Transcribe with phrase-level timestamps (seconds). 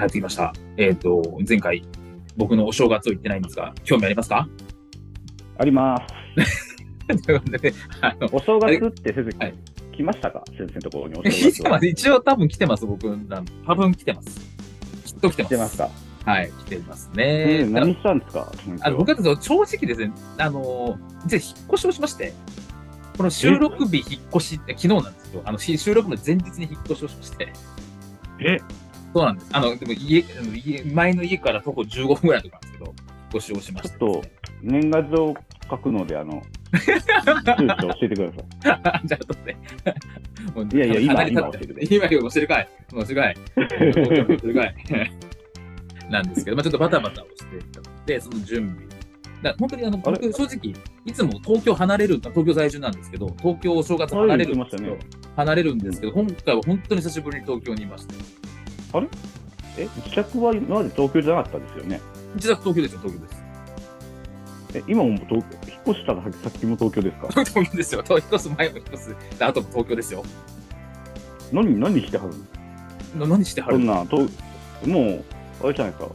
[0.00, 0.52] やってきました。
[0.76, 1.82] えっ、と、前回
[2.36, 4.48] 僕のお正月を言ってないんですが、興味ありますか？
[5.58, 5.96] ありま
[6.36, 6.76] す。
[7.24, 9.54] ということで、あの、お正月って先生、はい
[9.96, 10.44] 来ましたか？
[10.58, 11.86] 先生のところにお正月は来てます。
[11.86, 13.08] 一応多分来てます、僕。
[13.66, 14.40] 多分来てます。
[15.06, 15.48] きっと来てます。
[15.48, 15.90] 来てますか、
[16.30, 17.70] はい、来てます先ね生。
[17.72, 18.52] 何したんですか？
[18.82, 22.34] あの僕は正直ですね、あの、実は引っ越しをしまして、
[23.16, 27.48] この収録日引っ越しって昨日なんですけど、あのし収録の前日に引っ越しをしまして、
[28.40, 28.58] え
[29.14, 29.48] そうなんです。
[29.52, 34.22] あの、でも家、家前の家から徒歩15分ぐらいのとこなんですけど、引っ越しまして、ちょっ
[34.62, 35.34] 年賀状
[35.70, 36.42] 書くので、あの、
[36.76, 39.06] 住所教えてください。
[39.06, 39.56] じゃあ、後で。
[40.76, 42.68] いやいや今今教えてくれ今今教えるかい。
[42.90, 43.34] 教えるかい。
[43.34, 44.74] 教えるかい。
[46.10, 48.86] なんですけど、まあちょっとバタバタをしていたので、その準備。
[49.42, 54.96] だ本当にあの、僕正直、いつも東京離れる、東京在住なんですけど、東京お正月離れるんですけど、
[55.36, 58.14] 離れるんですけど、今回は本当に久しぶりに東京にいまして、
[59.78, 62.00] え、自宅は今まで東京じゃなかったですよね？
[62.36, 63.42] 自宅東京ですよ、東京です。
[64.74, 67.28] え、今も東京、引っ越したらさっきも東京ですか？
[67.44, 68.04] 東京ですよ。
[68.08, 70.24] 引っ越す前も引っ越す、であとも東京ですよ。
[71.52, 72.34] 何、何してはる
[73.18, 73.26] の？
[73.26, 73.74] な何してはる？
[73.74, 75.24] そんな、ともう、
[75.64, 76.08] あれじゃないですか。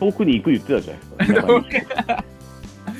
[0.00, 1.34] 遠くに行く言ってたじゃないで
[1.80, 2.24] すか。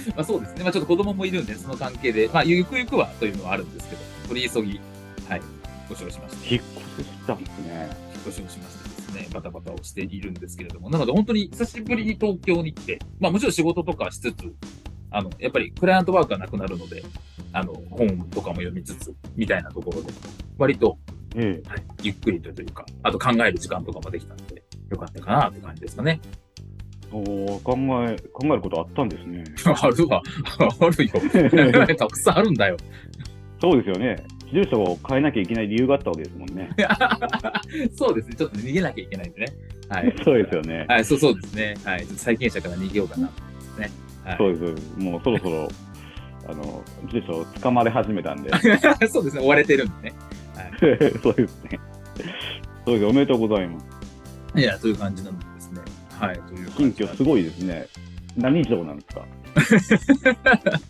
[0.16, 0.62] まあそうですね。
[0.64, 4.80] まあちょっと子供もいるんで、その関係で、まあゆくゆくはというのはあるんですけど、取り急ぎ、
[5.28, 5.42] はい、
[5.88, 6.54] ご承知しました。
[6.54, 6.62] 引っ
[6.96, 7.90] 越ししたんですね。
[8.14, 14.54] 引っ越しをしましてですね、バタバタをしているんですけれども、なので本当に久しぶりに東京に来て、まあもちろん仕事とかしつつ、
[15.10, 17.02] あの、やっぱりクライアントワークがなくなるので、
[17.52, 20.12] あの、本とかも読みつつ、みたいなところで、
[20.58, 20.98] 割と、
[21.36, 26.20] えはい、ゆっくりとというか、あと考える時間とかもできたので、よかったかなって感じですかね。
[26.24, 26.42] え。
[27.12, 27.76] おー考
[28.08, 29.44] え、考えることあったんですね。
[29.64, 30.22] あるわ。
[30.80, 31.86] あるよ。
[31.96, 32.76] たくさんあるんだよ。
[33.60, 34.24] そうですよね。
[34.52, 36.70] 住所を変えなきゃいけない理由があったわけですもんね。
[37.96, 38.34] そうですね。
[38.36, 39.46] ちょっと逃げなきゃいけないんでね。
[39.88, 40.14] はい。
[40.24, 40.84] そうですよね。
[40.88, 41.74] はい、そうそうですね。
[41.84, 42.04] はい。
[42.06, 43.30] 債権者から逃げようかな。
[44.24, 44.36] はい。
[44.38, 44.98] そうです。
[44.98, 45.68] もうそろそろ、
[46.48, 48.50] あの、住所を掴まれ始めたんで。
[49.08, 49.42] そうですね。
[49.42, 50.14] 追われてるんでね。
[51.22, 51.80] そうですね。
[52.84, 53.04] そうです。
[53.06, 53.86] おめでとうございます。
[54.56, 55.80] いや、という感じなんですね。
[56.10, 56.36] はい。
[56.40, 57.86] という新感じ居すごいですね。
[58.36, 59.26] 何城なんですか？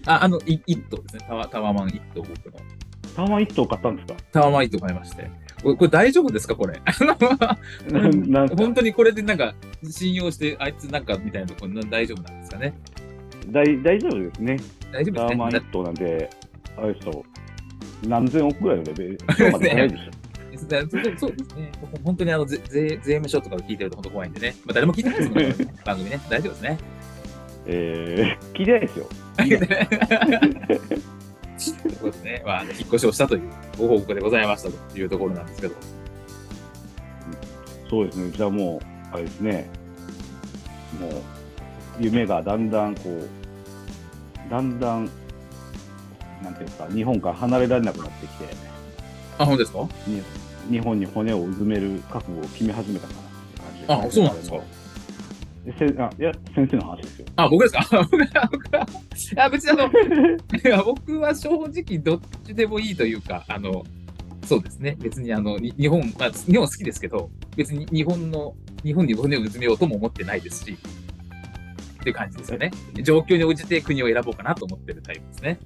[0.07, 1.25] あ、あの、い一棟ですね。
[1.29, 2.33] タワタワマン一棟、僕の。
[3.15, 4.15] タワマン一棟買ったんですか？
[4.33, 5.31] タワマン一棟買いまして。
[5.63, 6.55] これ大丈夫ですか？
[6.57, 6.81] これ。
[8.57, 9.55] 本当にこれでなんか
[9.89, 12.75] 信用して、あいつなんかみたいなところ大丈夫なんですかね？
[13.49, 14.57] 大大丈夫ですね。
[14.93, 15.61] 大丈夫ですねタワマン一。
[15.73, 16.31] 棟なんで、
[16.77, 17.25] あれですと、
[18.07, 19.19] 何千億ぐらいのレベル。
[19.27, 20.05] 今日まで早いでしょ。
[20.59, 21.73] そうそうそうですね。
[22.05, 24.55] 本当にあの税税税務署とかを聞いてると本当怖いんでね。
[24.65, 26.21] まあ、誰も聞いてないですもんね、 番組ね。
[26.31, 26.79] 大丈夫ですね。
[27.67, 29.07] えー、聞いてないですよ。
[31.71, 33.43] ということでね、まあ、引っ越しをしたという
[33.79, 35.75] ご報告でございましたというところなんですけど。
[37.89, 38.31] そうですね。
[38.31, 38.81] じゃあも
[39.13, 39.69] う、あれですね。
[41.01, 41.13] もう、
[42.01, 43.29] 夢がだんだんこう、
[44.51, 45.11] だんだん、
[46.43, 48.45] なんていうんですか、日本から離れられなくなってきて、
[49.39, 49.87] あ、本当ですか？
[50.07, 50.23] に
[50.71, 53.23] 日本に骨をうずめる覚悟を決め始めたかなっ
[53.83, 54.63] て感じあそうなんですかで
[55.79, 57.27] せあいや、先生の話ですよ。
[57.37, 57.87] あ、僕ですか？
[58.11, 63.85] 僕は、僕は、いや、別にあの、 いや僕は正直どっちでもいいというか、あの、
[64.45, 64.97] そうですね。
[65.01, 70.77] 別にあの、に日本、まあ、日本好きですけど、別に日本の、日本に骨をうずめようとも思ってないですし、っ
[72.03, 72.73] ていう感じですよね。
[73.05, 75.59] 状況に応じて国を選ぼうかなと思ってるタイプですね。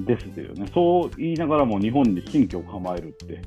[0.00, 0.66] ですよね。
[0.74, 3.40] そう言いながらも日本に新居を構えるって。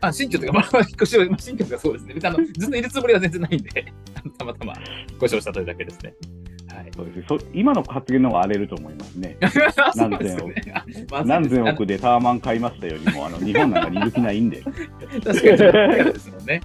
[0.00, 2.14] あ、新居とか、まあ、まあ引っ越しを、まあ、新居がそうですね。
[2.14, 3.92] 別にあの、ずっといるつもりは全然ないんで、
[4.38, 4.74] たまたま
[5.10, 6.14] 引っ越したというだけですね。
[6.68, 6.90] はい。
[6.94, 9.36] そうですそ今の発言の方が荒れると思いますね。
[9.96, 14.62] 何千億何千億でタワマン買いましたよりも、あの日本なんかにいる気ないんで。
[14.62, 16.60] 確かにですもんね。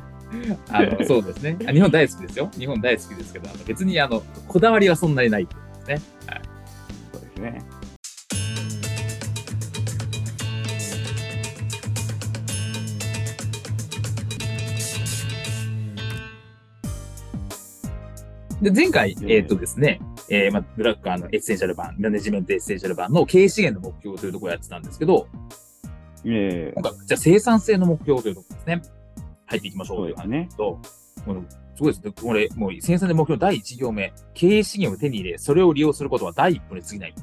[0.69, 1.57] あの、そうですね。
[1.67, 2.49] あ日本大好きですよ。
[2.57, 5.51] 日本大好きですけど、あの別にあの、こだわりはそんなにないで
[5.81, 6.01] すね。
[7.13, 7.61] そうですね。
[18.61, 19.99] で、前回、うんえっ、とですね、
[20.29, 25.27] えーまあ、ドラッカーのエッセンシャル版、マネジメントエッセンシャル版の経営資源の目標というところをやってたんですけど、
[26.23, 28.81] ええ今回、じゃあ生産性の目標というところですね。
[29.47, 30.49] 入っていきましょうという話ね。
[30.55, 30.79] と、
[31.75, 32.11] すごいですね。
[32.11, 37.15] これ、もう生産性目標の第1行目、経営資源を手に入れ、それを利用することは第一歩に過ぎない。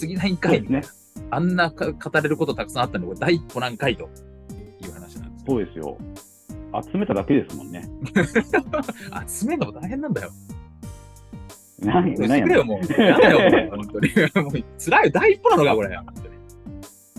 [0.00, 0.82] 過ぎないんかい、ね。
[1.30, 4.10] あんなか語れることたくさんあったので、これ第一歩なんかいと
[4.82, 5.46] いう話なんですよ。
[5.46, 5.96] そうですよ。
[6.92, 7.88] 集めただけですもんね。
[9.26, 10.30] 集めるのも大変なんだよ。
[11.82, 13.02] 何して何やくれよ、もう。
[13.02, 13.20] なん。
[13.20, 14.08] だよ、もう本当に。
[14.44, 15.98] もう辛いよ、第一歩なのか、これ。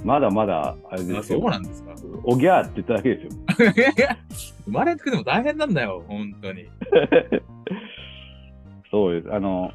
[0.03, 1.49] まだまだ、あれであそうすよ。
[1.49, 1.63] なん。
[1.63, 1.91] ですか。
[2.23, 3.31] おぎゃーって言っただけですよ。
[4.65, 5.73] 生まれてくるのも大変なん。
[5.73, 6.65] だよ、本当に。
[8.91, 9.33] そうです。
[9.33, 9.71] あの、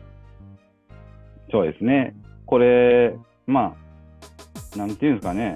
[1.50, 2.14] そうですね。
[2.44, 3.16] これ、
[3.46, 3.76] ま
[4.74, 4.96] あ、なん。
[4.96, 5.16] ていうん。
[5.16, 5.54] ですかね。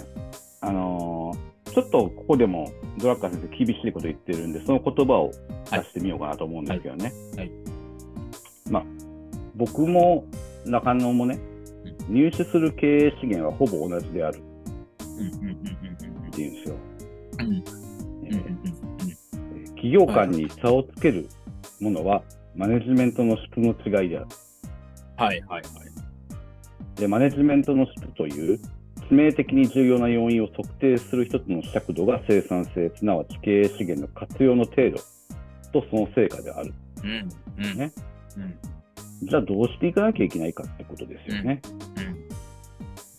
[0.62, 1.32] あの
[1.73, 4.53] ちょっとここでもドラッカー先生厳しいこと言ってるん。
[4.53, 5.31] で、その言葉を
[5.71, 6.65] 出してみようかなと思うん。
[6.65, 7.12] ですけどね。
[7.37, 7.50] はいはい
[8.71, 8.85] まあ、
[9.61, 10.25] 僕も
[10.65, 11.39] 中野もね、
[12.09, 14.41] 入手する経営資源はほぼ同じであるっ
[15.19, 15.51] うんうんうん
[16.25, 16.77] うんていうんですよ。
[17.41, 17.65] うんうん
[18.25, 21.29] えうんうんー企業間に差をつける
[21.79, 22.23] ものは、
[22.55, 24.27] マネジメントの質の違いである。
[25.17, 25.63] はいはいはい。
[26.99, 28.61] で、マネジメントの質という
[29.11, 34.99] 致命的に重要な要因を測定する一つの尺度が生産性、すなわち経営資源の活用の程度
[35.73, 36.73] とその成果である。
[37.03, 37.93] うんうんね
[38.37, 38.69] うん
[39.22, 41.61] じゃあどうしていかなきゃいけないかってことですよね。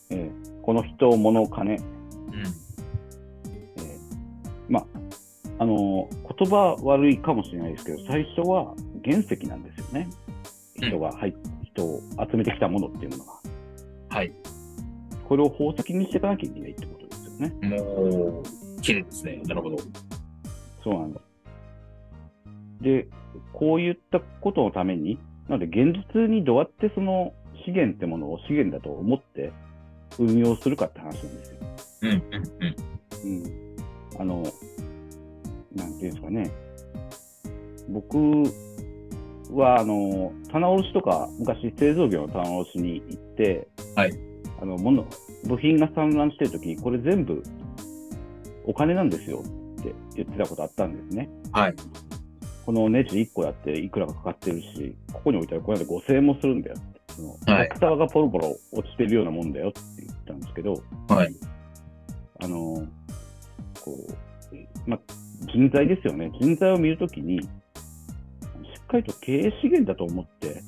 [0.10, 2.48] うんえーこの人、物、金、うんえー
[4.70, 4.86] まあ、
[5.58, 10.08] あのー言葉悪いかもしれないですけど、最初は原石なんですよね。
[10.76, 11.34] 人が入っ
[11.64, 12.02] 人を
[12.32, 13.34] 集めてきたものっていうものが。
[14.10, 14.32] はい。
[15.28, 17.78] これを宝石にしていかなきゃいけないってことですよね。
[17.78, 19.42] もう、綺麗ですね。
[19.46, 19.78] なるほど。
[20.84, 22.84] そうなんです。
[22.84, 23.08] で、
[23.54, 25.18] こういったことのために、
[25.50, 27.34] なので現実にどうやってその
[27.66, 29.52] 資源ってものを資源だと思って
[30.20, 31.58] 運用するかって話なんですよ。
[32.04, 32.22] うんうん
[33.24, 33.44] うん。
[33.44, 33.72] うん。
[34.20, 34.44] あの、
[35.76, 36.52] なんていうんですかね。
[37.90, 38.18] 僕
[39.54, 44.14] は、あの、棚卸しとか、昔製造業の棚卸しに行って、はい。
[44.62, 45.06] あの、もの、
[45.48, 47.44] 部品が散乱してるとき、これ全部
[48.66, 49.44] お金なんですよ
[49.80, 51.30] って言ってたことあったんですね。
[51.52, 51.76] はい。
[52.66, 57.02] このネジ1個やっていくらかかかってるし、ここに置いたらこれで5000円もするんだよって。
[57.16, 61.36] そのはいキャラクターがポロポロ落ちてるようなもんだよって言ったんですけど、はい。
[62.40, 62.88] あの、
[63.82, 63.98] こ
[64.86, 65.00] う、まあ、
[65.54, 66.32] 人材ですよね。
[66.40, 67.48] 人材を見るときに、し
[68.82, 70.62] っかりと経営資源だと思って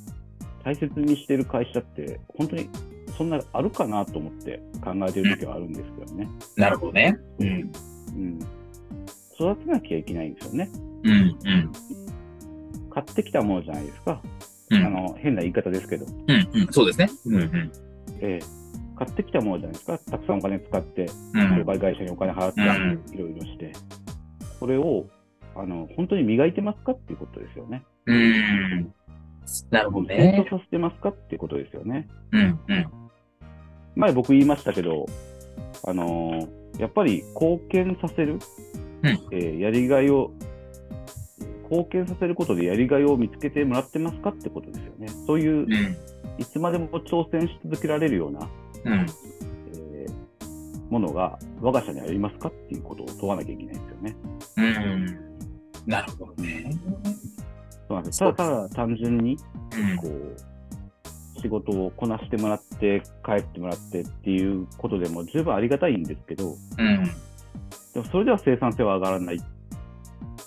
[0.63, 2.69] 大切にしてる会社って、本当に
[3.17, 6.27] そんなあるかなと思って考えてるときはあるんですけどね。
[6.55, 7.17] なるほどね。
[7.39, 7.47] うん。
[7.47, 7.51] う
[8.17, 8.39] ん。
[9.39, 10.69] 育てなきゃいけないんですよね。
[11.03, 11.71] うんうん。
[12.89, 14.21] 買ってきたものじゃないですか。
[14.71, 16.05] うんあの、変な言い方ですけど。
[16.05, 16.67] うんうん。
[16.71, 17.09] そうですね。
[17.25, 17.71] うんうん。
[18.21, 18.63] ええ
[18.95, 19.97] 買ってきたものじゃないですか。
[19.97, 23.71] たくさんお金使って、うん商売会社にお金払って、うんいろいろして。
[24.59, 25.05] これを、
[25.55, 27.83] あの、本当に磨いてますかっていうことですよね。
[28.05, 28.93] うん。
[29.71, 30.45] なるほど成ね。
[30.49, 32.07] 長させてますかっていうことですよね。
[32.31, 32.85] うんうん。
[33.95, 35.05] 前僕言いましたけど、
[35.85, 38.39] あのーやっぱり貢献させる、
[39.03, 40.31] うんえーやりがいを、
[41.73, 45.07] 貢献させることでやりがいを見つけてもらってますかってことですよね。
[45.25, 45.97] そういう、うん。
[46.37, 48.49] いつまでも挑戦し続けられるような、
[48.85, 48.93] うん。
[48.93, 50.23] えー
[50.89, 54.15] ものが我が社にありますかっていうことを問わなきゃいけないんですよね。
[54.57, 55.05] うん。
[55.87, 56.71] なるほどね。
[57.87, 59.35] そうなんですただただ単純に、
[59.75, 67.03] うんこう、仕事をこなしてもらって、帰ってもらってっていうことでも十分ありがたいんですけど、うん。
[67.93, 69.45] でもそれでは生産性は上がらないって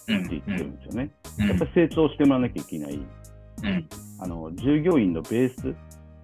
[0.08, 0.28] うん。
[0.28, 1.10] 言ってるんですよね。
[1.38, 2.94] うんやっぱり成長してもらわなきゃいけない。
[2.94, 2.98] う
[3.68, 3.88] ん。
[4.18, 5.74] あの、従業員のベース、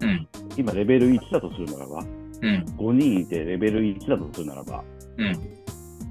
[0.01, 0.29] うん。
[0.57, 2.65] 今レベル1だとするならば、うん。
[2.79, 4.85] 5人いてレベル1だとするならば、
[5.19, 5.33] うん。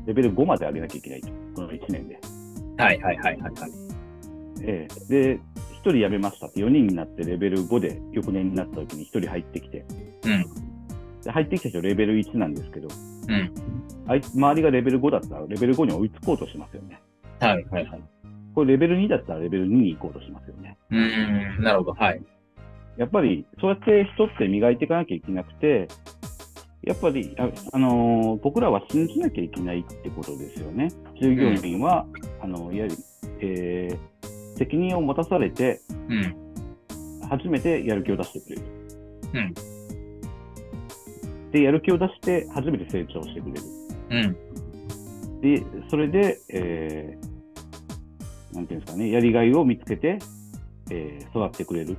[0.05, 1.29] レベル5まで上げなきゃいけないと。
[1.55, 2.19] この1年で。
[2.77, 3.71] はいはいはいはいはい。
[4.63, 5.39] ええで、1
[5.81, 9.85] 人辞めましたって4人になってレベル5で翌年になった時に1人入ってきて、
[10.23, 10.45] うん。
[11.23, 12.87] で入ってきた人レベル1なんですけど、
[13.27, 13.51] うん。
[14.07, 17.01] あいつ周りがレベル5だったらレベル5に追いつこうとしますよね。
[17.39, 18.01] はいはいはい。
[18.55, 20.77] これレベル2だったらレベル2に行こうとしますよね。
[20.91, 21.63] うん。
[21.63, 21.93] なるほど。
[21.93, 22.21] はい。
[22.97, 25.87] やっぱりそうやって人って磨いていかなきゃいけなくて、
[26.83, 30.89] やっぱり、あ、あのー僕らは信じなきゃいけないってことですよね。
[31.21, 32.07] 従業員は、
[32.41, 32.95] あの、やはり、
[33.39, 35.79] えー責任を持たされて、
[36.09, 36.35] うん。
[37.29, 38.61] 初めてやる気を出してくれる。
[39.33, 39.39] う
[41.47, 41.51] ん。
[41.51, 43.61] で、やる気を出して、初めて成長してくれる。
[44.09, 45.41] うん。
[45.41, 47.30] で、それで、えー
[48.53, 50.19] なんていうんですかね、やりがいを見つけて、
[50.89, 51.97] えー育ってくれる。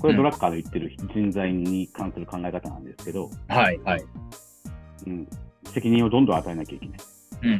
[0.00, 4.04] これはドラッカーの言ってる人材に関する考え方なんですけど、はい、はい。
[5.06, 5.28] うん、
[5.72, 6.98] 責任をどんどん与えなきゃいけない。
[7.42, 7.50] うん、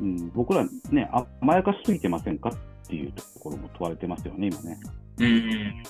[0.00, 4.80] うん、うん、僕らね、あ甘やかしすぎてませんかっていうところも問われてますよね、今ね。
[5.18, 5.26] うん。
[5.26, 5.82] うん。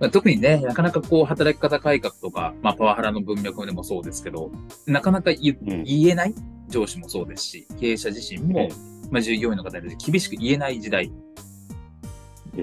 [0.00, 4.50] まあ特にね、なかなかこう、働き方改革とか、まあ、パワハラの文脈でもそうですけど、
[4.86, 6.34] なかなか言うん言えない
[6.68, 8.68] 上司もそうですし、経営者自身もえ、
[9.14, 11.08] まあ、従業員の方に厳しく言えない時代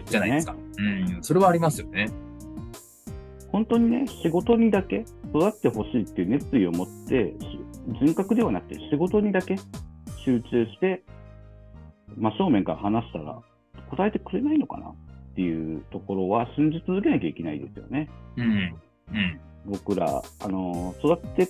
[0.05, 0.47] じゃないです。
[0.47, 0.53] か。
[0.77, 1.23] うん。
[1.23, 2.11] それはありますよね。
[3.53, 7.59] 本当にね、仕事にだけ育ってほしいっていう熱意を持って、し
[8.03, 9.55] 人格ではなくて仕事にだけ
[10.25, 11.03] 集中して、
[12.17, 13.41] 真正面から話したら
[13.89, 14.95] 答えてくれないのかなっ
[15.35, 18.09] ていうところは信じ続けなきゃいけないですよね。
[18.35, 18.45] うん。
[18.45, 19.39] うん。
[19.67, 21.43] 僕ら、あの、育って、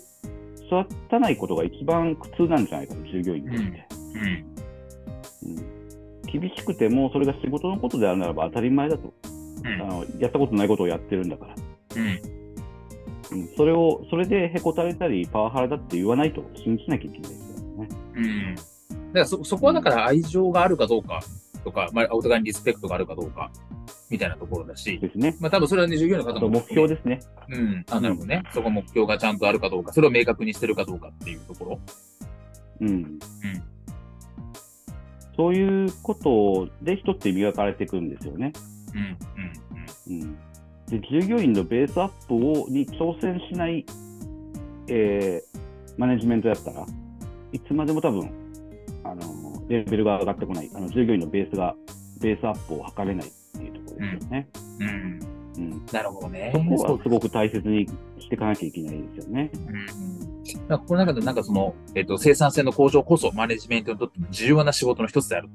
[0.68, 3.88] 育たないことが一番苦痛なんじゃないかと、従業員にとって。
[4.14, 4.61] うん。
[6.34, 9.14] うん厳しくても、それが仕事のことであるならば当たり前だと。
[9.64, 11.56] うんあのやったことないことをやってるんだから。
[11.96, 12.42] うん。
[13.32, 17.90] うん、それを、それでへこたれたり、パワハラだって言わないと信じなきゃいけないですよね。
[18.16, 18.56] うん。
[18.56, 18.66] だか
[19.14, 21.22] らそ、そこはだから愛情があるかどうか
[21.64, 23.52] とか、まあ、お互いにリスペクトがあるかどうか、
[24.10, 25.38] みたいなところだし、ですね。
[25.40, 26.38] まあ多分それはね、従業員の方も。
[26.38, 27.20] あと目標ですね。
[27.50, 27.86] うん。
[27.90, 28.44] あ、なるほどね。
[28.54, 31.80] そこ目標がちゃんとあるかどうか、それを明確にしてるかどうかっていうところ。
[32.82, 33.20] うん。
[35.36, 38.54] そういうことで人って磨かれていくんですよね。
[38.94, 40.14] うん。
[40.14, 40.22] うん。
[40.22, 40.38] うん。
[40.88, 43.86] で、従業員のベースアップをに挑戦しない、
[44.88, 45.52] えー
[45.98, 46.86] マネジメントやったら、
[47.52, 48.32] いつまでも多分、
[49.04, 49.22] あの、
[49.68, 50.72] レベルが上がってこない。
[50.74, 51.76] あの、従業員のベースが、
[52.20, 54.48] ベースアップを図れないっていうところですよね。
[54.80, 55.20] うん。
[55.58, 55.86] うん。
[55.92, 56.52] なるほどね。
[56.54, 57.88] そこはすごく大切に
[58.20, 59.52] していかなきゃいけないですよね。
[59.54, 60.21] うん
[60.70, 65.50] この中でなんかその、えっと、生産性の向上こそマネジメントにとっても重要な仕事の一つである。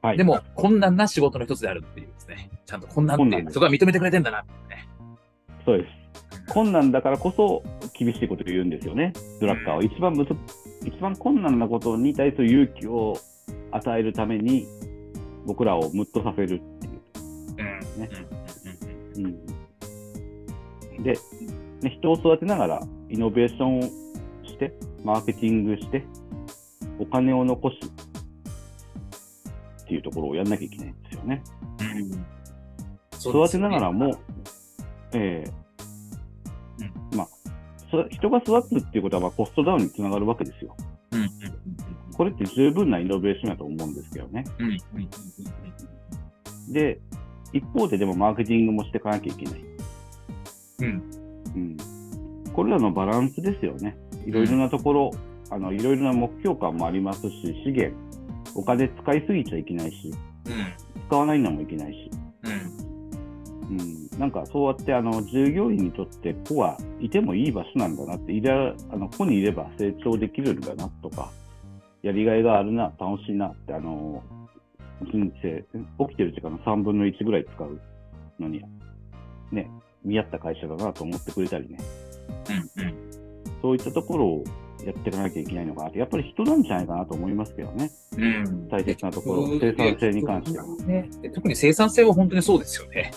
[0.00, 0.16] はい。
[0.16, 2.50] でも、困難な仕事の一つであるっていうですね。
[2.66, 4.88] ちゃんと困難っていう、そこは認めてくれてんだなね。
[5.64, 6.52] そうです。
[6.52, 9.12] 困難だからこそ厳しいことを言うんですよね。
[9.40, 10.34] ドラッカーは一番むず、
[10.84, 13.18] 一番困難なことに対する勇気を
[13.70, 14.66] 与えるために
[15.46, 16.48] 僕らをムッとさせるっ
[16.80, 17.00] ていう。
[17.58, 18.00] うん。
[18.00, 18.10] ね
[19.16, 21.18] うんうん、で、
[21.82, 24.72] ね、人を育てながらイノベーションをして、
[25.04, 26.04] マーケティングして、
[26.98, 27.76] お金を残す
[29.84, 31.42] っていうところをやんなきゃいけないんですよね。
[31.80, 32.26] うんうん
[33.20, 34.16] 育てながらも、
[35.12, 37.28] ええまあ、
[37.90, 40.76] そ人が育つっていうことはまあコストダウンにつながるわけですよ。
[41.12, 41.30] うんうん
[42.16, 44.44] これって十分なイノベーションだと思うんですけどね。
[44.58, 47.00] うんうんうんで、
[47.52, 49.64] 一方ででもマーケティングもしていかなきゃいけない。
[50.80, 50.86] うん
[51.54, 51.76] うん。
[52.58, 53.96] これらのバランスですよね。
[54.26, 55.12] いろいろなところ、
[55.48, 57.96] あの、いろいろな目標感もありますし、資源、
[58.56, 60.12] お金使いすぎちゃいけないし、
[61.06, 62.10] 使わないのもいけないし。
[63.70, 64.18] うんうん。
[64.18, 71.30] なんかそうやって、あの、従業員にとって、ここはいてもいい場所なんだなって、いら、あの、ここにいれば成長できるんだなとか、
[72.02, 74.20] やりがいがあるな、楽しいなって、あの、
[75.12, 75.64] 人生、
[76.08, 77.80] 起きてる時間の3分の1ぐらい使う
[78.40, 78.64] のに、
[79.52, 79.70] ね、
[80.04, 81.78] 見合った会社だなと思ってくれたりね、
[82.76, 82.94] うんうん
[83.60, 84.44] そういったところを
[84.84, 90.64] やっていかなきゃいけないのかなって、やっぱり人なんじゃないかなと思いますけどね、うん大切なところ、生産性に関しては。
[90.86, 93.10] ね、で特に生産性は本当にそうですよね。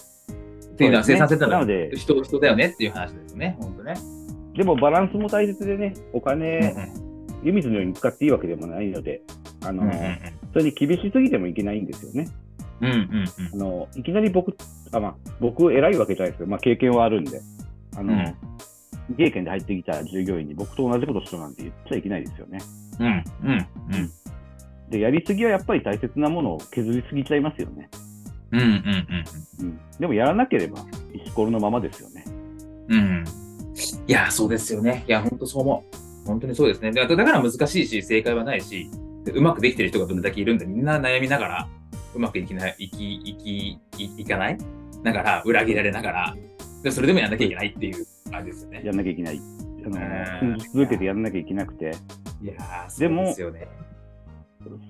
[0.74, 3.56] っていうのは生産性ってのはなので、人、人だよねっていう話ですね。
[3.60, 3.94] 本当ね。
[4.58, 6.76] でもバランスも大切でね、おうん金、
[7.44, 9.22] 湯水のように使っていいわけでもないので、
[9.64, 9.92] あの、うん
[10.54, 12.28] それに厳しすぎてもいけないんですよね。
[12.82, 14.56] うんうんあの、いきなり僕、
[14.92, 17.40] あ、まあ、僕偉いわけじゃないですけど、まあ経験はあるんで、
[17.96, 18.36] あの、うん
[19.16, 22.60] 経験で入ってきた従業員に僕と同じことしろなんて言っちゃいけないですよね。
[23.00, 24.12] うんうんうん
[24.90, 27.90] で、やりすぎはやっぱり大切なものを削りすぎちゃいますよね。
[28.52, 28.68] うんうん
[29.62, 29.80] うん。
[29.98, 30.80] でもやらなければ、
[31.14, 32.26] 石ころのままですよね。
[32.90, 33.26] うんうん
[34.06, 35.06] いや、そうですよね。
[35.08, 35.86] いや、本当そう思
[36.24, 36.28] う。
[36.28, 36.92] 本当にそうですね。
[36.92, 38.92] だから難しいし、正解はないし、
[39.24, 41.70] でうまくできてる人がどれだけいるんで、みんな悩みながら、
[42.14, 44.58] うまくいきない、いき、いき、いいかない？
[45.04, 46.36] ながら、裏切られながら、
[46.84, 48.82] でそれでもやんなきゃいけないっていう感じですよね。
[48.84, 49.42] やんなきゃいけない。
[49.84, 51.92] あの続けてやんなきゃいけなくて、
[52.42, 53.68] いやー、でもそうですよね。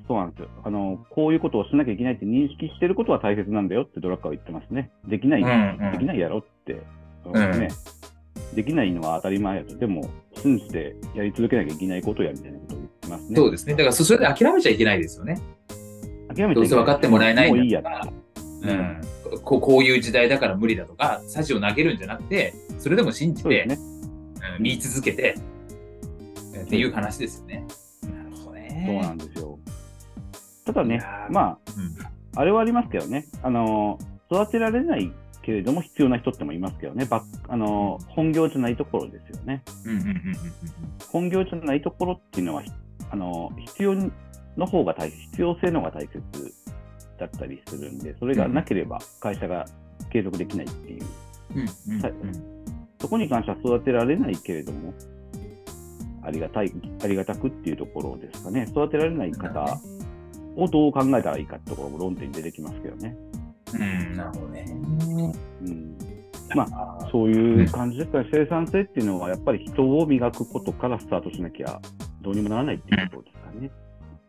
[0.08, 0.50] そうなんですよ。
[0.64, 4.92] あの、こういうことをしなきゃいけないって認識してることは大切なんだよってドラッカーは言ってますね。
[5.08, 7.70] できない、うんうんできないやろって、んね。
[8.54, 9.78] できないのは当たり前やと。
[9.78, 13.36] でも、信じてやり続けなきゃいけないことやみたいなことを言ってますね。
[13.36, 13.74] そうですね。
[13.74, 15.42] だからそ、それで諦めちゃいけないですよね。
[16.36, 17.82] 諦めどうせ分かってもらえないんもういいや
[18.64, 19.02] うん、
[19.40, 23.76] こうこういう時代だから無理だとか、舵を投げるんじゃなくて、それでも信じて、ね。
[23.76, 23.92] うん
[24.60, 25.36] 見続けて、
[26.64, 27.66] っていう話ですよね。
[28.02, 28.84] なるほどね。
[28.88, 29.60] そうなんですよ。
[30.66, 33.26] ただねまあ、うんあれはありますけどね。
[33.44, 34.00] あの、
[34.32, 35.12] 育てられない
[35.42, 37.06] けれども必要な人ってもいますけどね。
[37.06, 39.64] ばあの、本業じゃないところですよね。
[41.12, 42.64] 本業じゃないところっていうのは、
[43.10, 43.96] あの、必要
[44.56, 46.22] の方が大切、必要性の方が大切
[47.22, 49.66] だったりするんで、それがなければ会社が
[50.12, 51.06] 継続できないっていう。
[51.56, 52.14] うんうんはい
[53.02, 54.94] そこに関しては育てられないけれども、
[56.22, 56.72] ありがたい、
[57.04, 58.68] ありがたくっていうところですかね。
[58.70, 59.80] 育てられない方
[60.56, 63.18] をどう考えたらいいかってところも論点に出てきますけどね。
[63.74, 64.66] うん、なるほどね。
[64.70, 65.98] うん、
[66.56, 68.30] まあ、そういう感じですかね。
[68.32, 71.82] 生産性っていうのはやっぱり人を磨くことからスタートしなきゃ
[72.22, 73.72] どうにもならないっていうことですかね。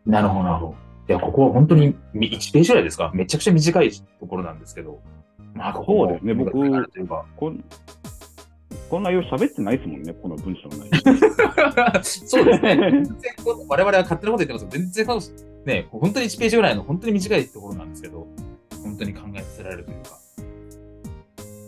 [0.07, 0.92] なるほど、なるほど。
[1.13, 3.11] いや、ここは本当にみ1ページぐらいですか？
[3.15, 5.01] めちゃくちゃ短いところなんですけど。
[5.55, 7.65] まあ、ここもそうですね僕こん
[8.89, 12.01] こんな内容喋ってないですもんね、この文章の内容。
[12.03, 12.77] そうですね。
[12.91, 13.15] 全然
[13.69, 18.27] 我々は勝手なこと言ってますけど、全然そうね、本当に1ページぐらいの本当に短いところなんですけど、
[18.83, 20.19] 本当に考えさせられるというか。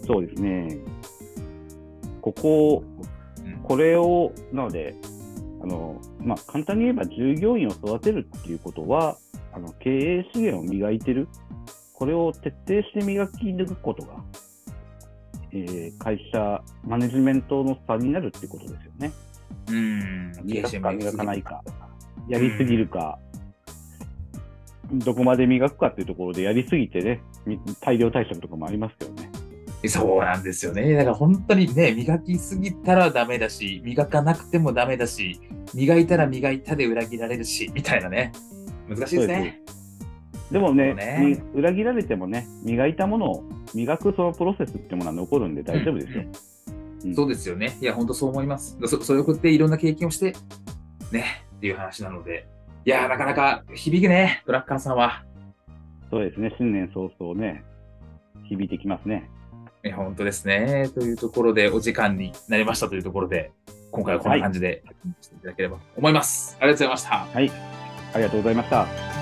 [0.06, 0.78] そうですね。
[2.22, 3.04] ここ、うん
[3.62, 4.94] これを、なので、
[5.62, 9.16] あの、まあ、簡単に言えば従業員を育てるっていうことは、
[9.54, 11.28] あの、経営資源を磨いてる。
[11.92, 14.14] これを徹底して磨き抜くことが、
[15.52, 19.12] えー会社、マネジメントの差になるってことですよね。
[19.68, 20.32] うん。
[20.42, 21.62] 磨くか磨かないか。
[22.28, 23.18] やりすぎるか、
[24.92, 29.30] どこまで磨くかっていうところでやりすぎてね、み大量退職とかもありますけどね。
[29.88, 30.94] そうなんですよね。
[30.94, 35.40] だから本当にね、磨きすぎたらダメだし、磨かなくてもダメだし、
[35.74, 38.32] 磨いたら磨いたで裏切られるし、みたいなね。
[38.88, 39.60] 難しいですね。
[40.50, 46.22] でもねねみ裏切られてもね、磨いたものを磨くそのプロセスってものは残るんで大丈夫ですよ。
[46.22, 46.54] うん
[47.14, 47.76] そうですよね。
[47.82, 48.78] いや、本当そう思います。
[48.86, 50.34] そそれを送っていろんな経験をして、
[51.12, 52.46] ね、っていう話なので。
[52.86, 55.24] いや、なかなか響くね、ドラッカーさんは。
[56.10, 57.64] そうですね、新年早々ね、
[58.48, 59.28] 響いてきますね。
[59.84, 60.88] いや本当ですね。
[60.94, 63.52] というところで、お時間になりましたというところで、
[63.90, 64.82] 今回はこんな感じで、
[65.20, 66.56] していただければと思います。
[66.60, 67.83] ありがとうございました。
[68.14, 69.13] ありがとうございました。